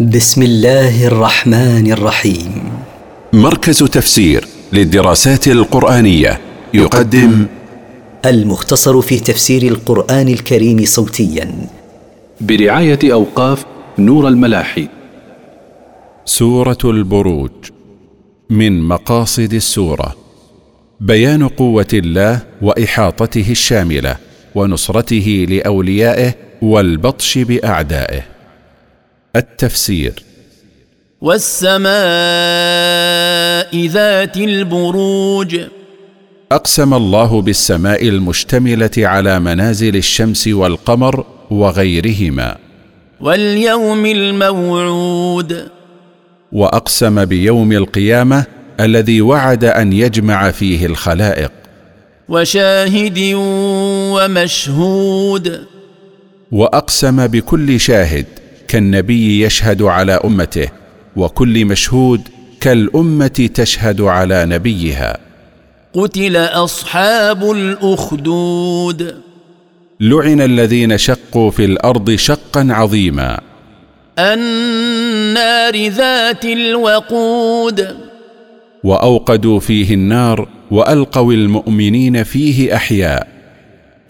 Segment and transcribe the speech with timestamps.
[0.00, 2.72] بسم الله الرحمن الرحيم.
[3.32, 6.40] مركز تفسير للدراسات القرآنية
[6.74, 7.46] يقدم
[8.24, 11.54] المختصر في تفسير القرآن الكريم صوتيا.
[12.40, 13.64] برعاية أوقاف
[13.98, 14.88] نور الملاحي.
[16.24, 17.50] سورة البروج
[18.50, 20.16] من مقاصد السورة.
[21.00, 24.16] بيان قوة الله وإحاطته الشاملة
[24.54, 28.33] ونصرته لأوليائه والبطش بأعدائه.
[29.36, 30.12] التفسير.
[31.20, 31.86] والسماء
[33.86, 35.60] ذات البروج.
[36.52, 42.56] أقسم الله بالسماء المشتملة على منازل الشمس والقمر وغيرهما.
[43.20, 45.68] واليوم الموعود.
[46.52, 48.44] وأقسم بيوم القيامة
[48.80, 51.52] الذي وعد أن يجمع فيه الخلائق.
[52.28, 53.32] وشاهد
[54.14, 55.64] ومشهود.
[56.52, 58.26] وأقسم بكل شاهد
[58.74, 60.68] كالنبي يشهد على أمته
[61.16, 62.20] وكل مشهود
[62.60, 65.18] كالأمة تشهد على نبيها.
[65.94, 69.16] قتل أصحاب الأخدود.
[70.00, 73.40] لعن الذين شقوا في الأرض شقا عظيما.
[74.18, 77.96] النار ذات الوقود.
[78.84, 83.28] وأوقدوا فيه النار وألقوا المؤمنين فيه أحياء.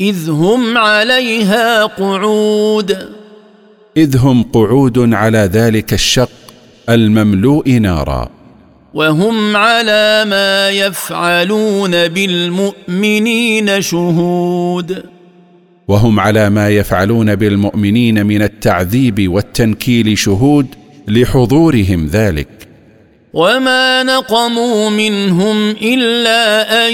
[0.00, 3.23] إذ هم عليها قعود.
[3.96, 6.30] إذ هم قعود على ذلك الشق
[6.88, 8.28] المملوء نارا.
[8.94, 15.02] وهم على ما يفعلون بالمؤمنين شهود.
[15.88, 20.66] وهم على ما يفعلون بالمؤمنين من التعذيب والتنكيل شهود
[21.08, 22.48] لحضورهم ذلك.
[23.32, 26.92] وما نقموا منهم إلا أن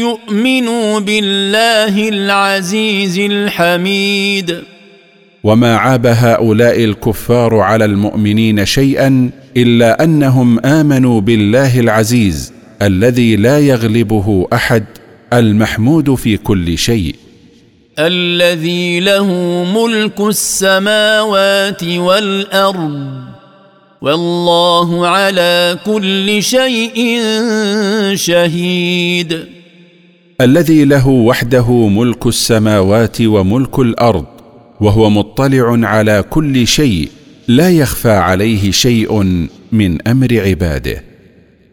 [0.00, 4.75] يؤمنوا بالله العزيز الحميد.
[5.46, 12.52] وما عاب هؤلاء الكفار على المؤمنين شيئا إلا أنهم آمنوا بالله العزيز
[12.82, 14.84] الذي لا يغلبه أحد
[15.32, 17.14] المحمود في كل شيء.
[17.98, 19.26] الذي له
[19.74, 23.08] ملك السماوات والأرض
[24.00, 27.20] والله على كل شيء
[28.14, 29.44] شهيد.
[30.40, 34.35] الذي له وحده ملك السماوات وملك الأرض
[34.80, 37.08] وهو مطلع على كل شيء
[37.48, 39.22] لا يخفى عليه شيء
[39.72, 41.04] من أمر عباده.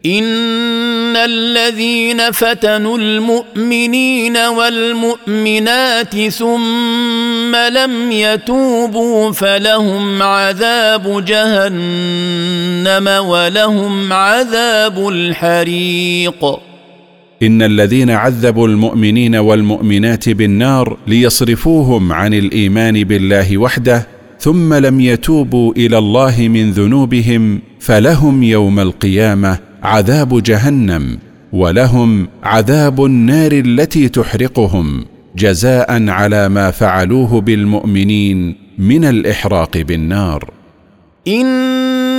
[0.06, 16.73] إن الذين فتنوا المؤمنين والمؤمنات ثم لم يتوبوا فلهم عذاب جهنم ولهم عذاب الحريق.
[17.42, 24.06] إن الذين عذبوا المؤمنين والمؤمنات بالنار ليصرفوهم عن الإيمان بالله وحده
[24.38, 31.18] ثم لم يتوبوا إلى الله من ذنوبهم فلهم يوم القيامة عذاب جهنم
[31.52, 35.04] ولهم عذاب النار التي تحرقهم
[35.36, 40.50] جزاء على ما فعلوه بالمؤمنين من الإحراق بالنار.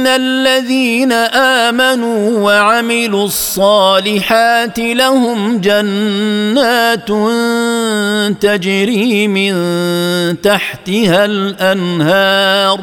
[0.06, 7.10] ان الذين امنوا وعملوا الصالحات لهم جنات
[8.42, 9.56] تجري من
[10.42, 12.80] تحتها الانهار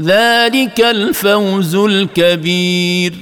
[0.00, 3.12] ذلك الفوز الكبير.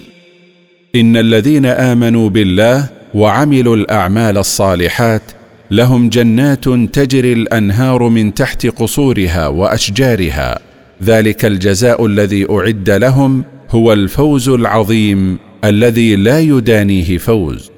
[0.94, 5.22] ان الذين امنوا بالله وعملوا الاعمال الصالحات
[5.70, 10.65] لهم جنات تجري الانهار من تحت قصورها واشجارها
[11.02, 17.70] ذلك الجزاء الذي أعد لهم هو الفوز العظيم الذي لا يدانيه فوز.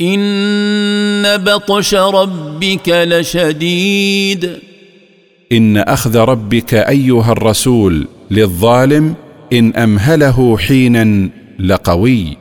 [0.00, 4.50] إن بطش ربك لشديد.
[5.52, 9.14] إن أخذ ربك أيها الرسول للظالم
[9.52, 11.28] إن أمهله حينا
[11.58, 12.36] لقوي.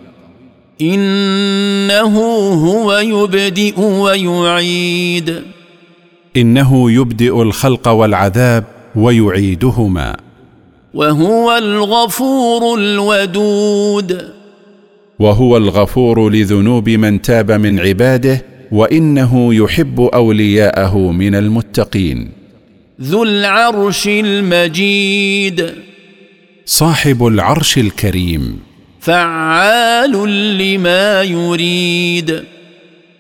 [0.82, 2.18] إنه
[2.66, 5.42] هو يبدئ ويعيد.
[6.38, 10.18] إنه يبدئ الخلق والعذاب ويعيدهما.
[10.94, 14.30] وهو الغفور الودود.
[15.20, 22.32] وهو الغفور لذنوب من تاب من عباده وإنه يحب أولياءه من المتقين.
[23.02, 25.74] ذو العرش المجيد.
[26.66, 28.60] صاحب العرش الكريم.
[29.00, 30.12] فعال
[30.58, 32.44] لما يريد.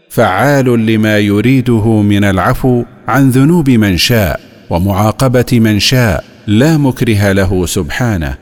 [0.09, 4.52] فعال لما يريده من العفو عن ذنوب من شاء.
[4.73, 8.37] ومعاقبة من شاء لا مكره له سبحانه.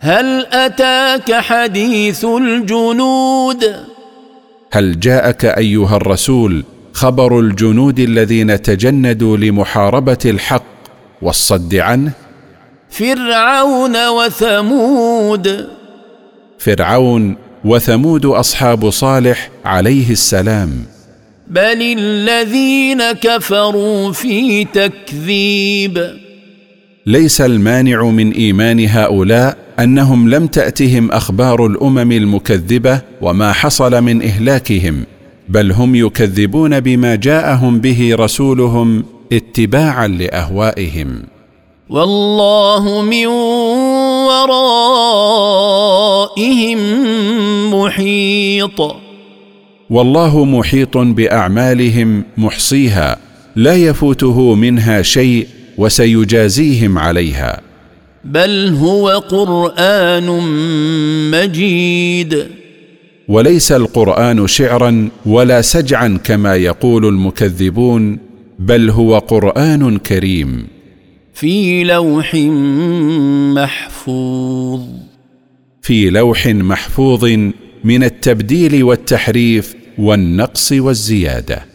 [0.00, 3.64] هل أتاك حديث الجنود؟
[4.72, 10.64] هل جاءك أيها الرسول خبر الجنود الذين تجندوا لمحاربة الحق
[11.22, 12.12] والصد عنه؟
[12.90, 15.68] فرعون وثمود.
[16.58, 20.93] فرعون وثمود أصحاب صالح عليه السلام.
[21.48, 26.10] بل الذين كفروا في تكذيب
[27.06, 35.04] ليس المانع من إيمان هؤلاء أنهم لم تأتهم أخبار الأمم المكذبة وما حصل من إهلاكهم
[35.48, 41.22] بل هم يكذبون بما جاءهم به رسولهم اتباعا لأهوائهم.
[41.88, 43.26] والله من
[44.86, 46.78] ورائهم
[47.74, 49.03] محيط.
[49.90, 53.18] والله محيط بأعمالهم محصيها
[53.56, 55.46] لا يفوته منها شيء
[55.78, 57.60] وسيجازيهم عليها.
[58.24, 60.40] بل هو قرآن
[61.30, 62.46] مجيد.
[63.28, 68.18] وليس القرآن شعرا ولا سجعا كما يقول المكذبون
[68.58, 70.66] بل هو قرآن كريم.
[71.34, 72.34] في لوح
[73.54, 74.80] محفوظ.
[75.82, 77.24] في لوح محفوظ
[77.84, 81.73] من التبديل والتحريف والنقص والزيادة.